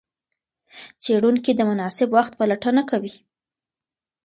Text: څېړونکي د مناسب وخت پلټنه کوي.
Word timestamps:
څېړونکي 1.03 1.51
د 1.55 1.61
مناسب 1.69 2.09
وخت 2.17 2.33
پلټنه 2.39 2.81
کوي. 2.89 3.13